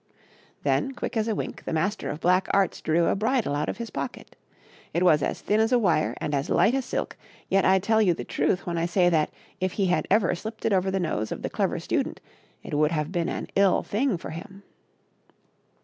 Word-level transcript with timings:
Then, 0.63 0.87
as 0.89 0.95
quick 0.95 1.15
as 1.15 1.27
a 1.27 1.35
wink, 1.35 1.63
the 1.63 1.73
Master 1.73 2.09
of 2.09 2.19
Black 2.21 2.47
Arts 2.49 2.81
drew 2.81 3.05
a 3.05 3.15
bridle 3.15 3.53
out 3.53 3.69
of 3.69 3.77
his 3.77 3.91
pocket. 3.91 4.35
It 4.95 5.03
was 5.03 5.21
as 5.21 5.41
thin 5.41 5.59
as 5.59 5.71
a 5.71 5.77
wire 5.77 6.15
and 6.17 6.33
as 6.33 6.49
light 6.49 6.73
as 6.73 6.85
silk, 6.85 7.15
yet 7.49 7.65
I 7.65 7.77
tell 7.77 8.01
you 8.01 8.15
the 8.15 8.23
truth 8.23 8.65
when 8.65 8.79
I 8.79 8.87
say 8.87 9.09
that 9.09 9.31
if 9.59 9.73
he 9.73 9.85
had 9.85 10.07
ever 10.09 10.33
slipped 10.33 10.65
it 10.65 10.73
over 10.73 10.89
the 10.89 10.99
nose 10.99 11.31
of 11.31 11.43
the 11.43 11.51
Clever 11.51 11.79
Student 11.79 12.19
it 12.63 12.73
would 12.73 12.89
have 12.89 13.11
been 13.11 13.29
an 13.29 13.49
ill 13.55 13.83
thing 13.83 14.17
for 14.17 14.31
him. 14.31 14.63